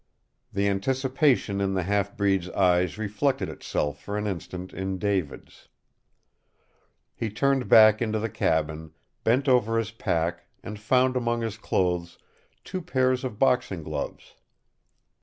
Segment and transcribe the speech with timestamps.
[0.51, 5.67] The anticipation in the half breed's eyes reflected itself for an instant in David's.
[7.13, 8.93] He turned back into the cabin,
[9.23, 12.17] bent over his pack, and found among his clothes
[12.63, 14.33] two pairs of boxing gloves.